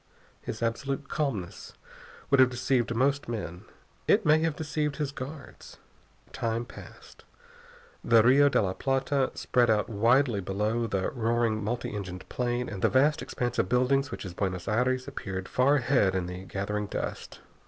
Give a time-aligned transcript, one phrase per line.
[0.41, 1.73] His absolute calmness
[2.31, 3.65] would have deceived most men.
[4.07, 5.77] It may have deceived his guards.
[6.33, 7.23] Time passed.
[8.03, 12.81] The Rio de la Plata spread out widely below the roaring multi engined plane and
[12.81, 16.87] the vast expanse of buildings which is Buenos Aires appeared far ahead in the gathering
[16.87, 17.37] dusk.